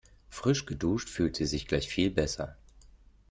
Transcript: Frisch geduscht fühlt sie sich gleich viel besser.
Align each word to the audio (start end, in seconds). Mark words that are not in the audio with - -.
Frisch 0.31 0.65
geduscht 0.65 1.09
fühlt 1.09 1.35
sie 1.35 1.45
sich 1.45 1.67
gleich 1.67 1.87
viel 1.87 2.09
besser. 2.09 2.57